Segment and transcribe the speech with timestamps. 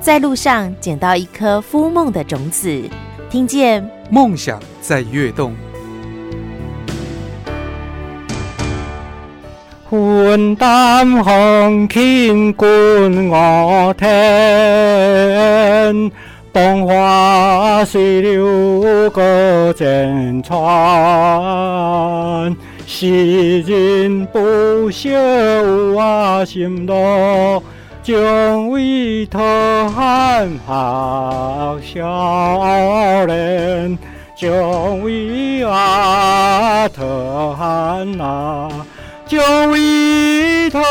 [0.00, 2.82] 在路上捡到一颗孵梦的种子，
[3.28, 5.54] 听见梦想在跃动。
[9.90, 14.08] 云淡风轻滚我天，
[16.54, 19.22] 风花水流过
[19.74, 20.56] 江川。
[22.86, 24.38] 世人不
[24.90, 25.12] 朽
[25.94, 27.62] 我心路，
[28.02, 32.64] 将为他汉好少
[33.26, 33.98] 年，
[34.34, 34.50] 将
[35.02, 35.70] 为我
[36.94, 38.68] 他汉啊。
[39.26, 39.38] 就
[39.76, 40.82] 一团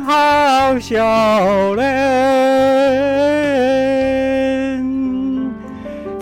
[0.00, 2.81] 好笑脸。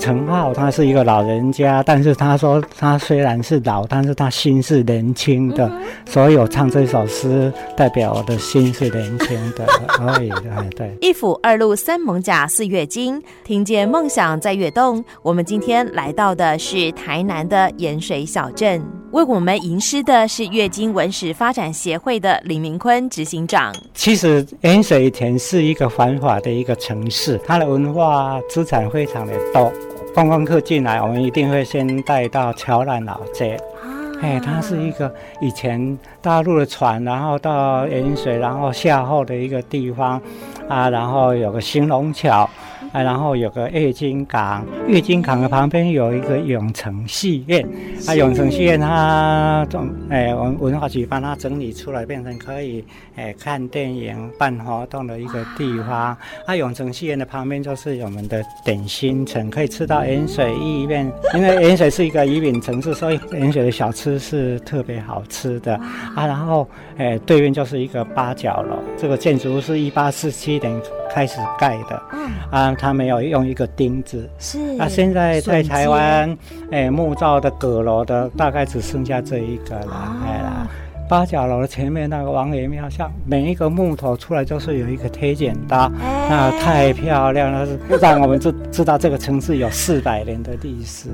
[0.01, 5.71] 陈浩他是一个老人家，但是他说他虽然是老，但是他心是年轻的，
[6.07, 9.67] 所以我唱这首诗代表我的心是年轻的。
[9.99, 10.27] 哎，
[10.75, 10.97] 对。
[11.03, 15.05] 一府二路三艋甲四月经，听见梦想在跃动。
[15.23, 18.83] 我们今天来到的是台南的盐水小镇。
[19.13, 23.75] 为我们吟诗的是月经文史发展协会的李明坤执行长。
[23.93, 29.71] 其实盐水以前是一个繁华的一个城市，它的文化资产非常的多。
[30.13, 33.57] 观光客进来，我们一定会先带到桥南老街。
[34.21, 40.21] 哎，它是一个以前大陆的船，然后到盐水，然后下后的一个地方
[40.69, 42.49] 啊，然后有个兴隆桥。
[42.93, 47.65] 啊，然后有个月经港，月经港的旁边有一个永城戏院，
[48.07, 56.17] 啊，永城戏院它总哎文文化局帮它整理出来，变成可以哎看电影、办活动的一个地方。
[56.47, 65.75] 啊，永城戏院的旁边就是我们的点心城，可以吃到盐水意面，因为盐水是一个宜品城市，所以盐水的小吃是特别好吃的。
[66.17, 70.81] 啊，然后哎对面就是一个八角楼，这个建筑是一八四七年
[71.15, 72.03] 开始盖的，
[72.51, 72.70] 啊。
[72.77, 74.59] 他没有用一个钉子，是。
[74.75, 76.37] 那现在在台湾，
[76.71, 80.23] 哎，木造的阁楼的大概只剩下这一个了。
[80.27, 80.67] 哎啦，
[81.09, 85.91] 八角楼的前面那个王爷庙，像每一个木头出来就是有一个推剪刀，
[86.29, 87.67] 那太漂亮了，
[88.01, 91.09] 让我们知 知道这个城市有四百年的历史。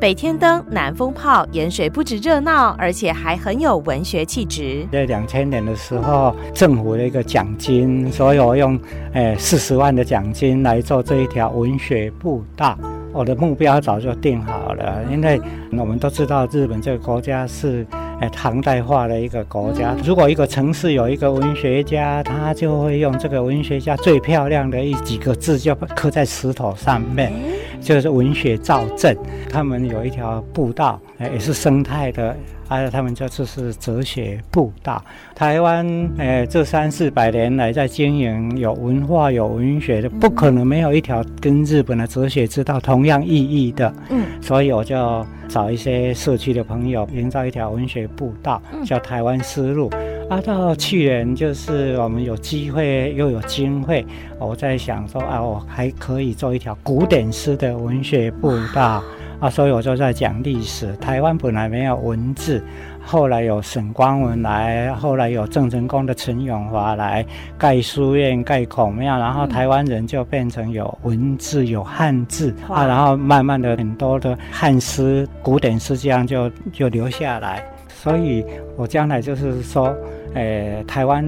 [0.00, 4.86] 北天灯、南风炮，盐水不止热闹，而且还很有文学气质。
[4.90, 8.80] 在两千年的时候，政府的一个奖金，所以我用
[9.12, 12.78] 诶四十万的奖金来做这一条文学步道。
[13.12, 15.38] 我的目标早就定好了，因为
[15.72, 17.86] 我们都知道日本这个国家是。
[18.20, 19.96] 哎，唐代化的一个国家。
[20.04, 27.32] 如果一个城市有一个文学家，他就会用这个文学家最漂亮的一几个字，就刻在石头上面，
[27.80, 29.16] 就是文学造镇。
[29.50, 32.36] 他们有一条步道，也是生态的。
[32.68, 35.04] 还有他们就是是哲学步道。
[35.34, 35.84] 台湾
[36.18, 43.92] 诶，这三四百年来在经营有文化有文学的，不可能没有一条跟日本的哲学之道同样意义的。
[44.10, 49.90] 嗯，所以我就找一些社区的朋友，营造一条文学步道，叫台湾思路。
[50.30, 54.06] 啊，到去年就是我们有机会又有经费，
[54.38, 59.02] 我在想说啊，我还可以做一条古典诗的文学步道。
[59.40, 60.94] 啊，所以我就在讲历史。
[60.98, 62.62] 台湾本来没有文字，
[63.02, 67.26] 后来有沈光文来，后来有郑成功的陈永华来
[67.58, 77.64] 盖书院、盖孔庙，然后台湾人就变成有文字、有汉字啊，然后慢慢的很多的汉诗、古典诗这样就就留下来。
[78.02, 78.42] 所以
[78.76, 79.94] 我将来就是说，
[80.32, 81.22] 诶，台湾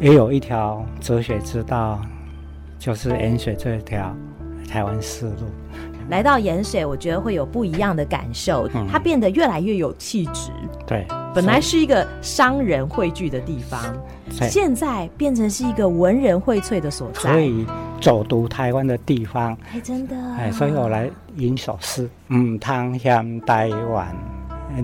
[0.00, 2.00] 也有一条哲学之道，
[2.78, 4.16] 就是盐水这条
[4.66, 5.50] 台湾丝路。
[6.08, 10.50] 来到盐水，我觉得会有不一样的感受，它变得越来越有气质。
[10.86, 13.80] 对，本来是一个商人汇聚的地方，
[14.30, 17.20] 现在变成是一个文人荟萃的所在。
[17.20, 17.66] 所以
[18.00, 24.08] 走读台湾的地方，哎，真的，哎，所以我来吟首诗，嗯，汤香台湾，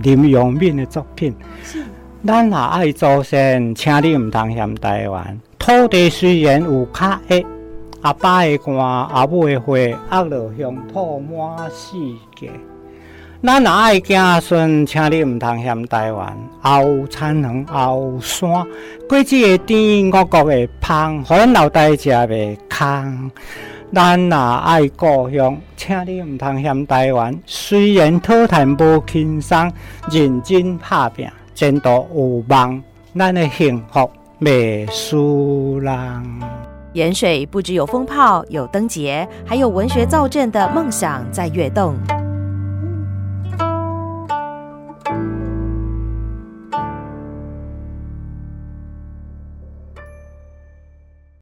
[0.03, 1.35] 林永敏的作品。
[1.65, 1.83] 是，
[2.27, 7.45] 咱也爱祖先，请你唔通嫌台湾，土地虽然有卡黑。
[8.01, 11.97] 阿爸的肝，阿母的血，压落乡土满世
[12.39, 12.49] 界。
[13.43, 16.37] 咱也爱子孙，请你毋通嫌台湾。
[16.61, 18.49] 后田园，后山，
[19.09, 23.31] 果子的甜，五谷的香，互咱老代食袂空。
[23.91, 27.35] 咱也爱故乡，请你毋通嫌台湾。
[27.47, 29.73] 虽然讨谈无轻松，
[30.11, 32.83] 认真拍拼，前途有望。
[33.17, 35.95] 咱的幸福未输人。
[36.93, 41.95] 盐水不只有风炮，有灯节，还有文学造镇的梦想在跃动。